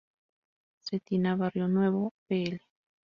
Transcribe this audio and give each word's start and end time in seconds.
Cetina, 0.79 1.35
Barrionuevo, 1.35 2.11
Pl. 2.27 2.59